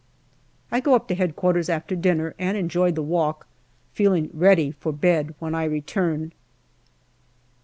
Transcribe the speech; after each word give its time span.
I 0.71 0.79
go 0.79 0.95
up 0.95 1.07
to 1.09 1.13
H.Q. 1.13 1.71
after 1.71 1.95
dinner 1.95 2.33
and 2.39 2.57
enjoy 2.57 2.91
the 2.91 3.03
walk, 3.03 3.45
feeling 3.93 4.31
ready 4.33 4.71
for 4.71 4.91
bed 4.91 5.35
when 5.37 5.53
I 5.53 5.65
return. 5.65 6.31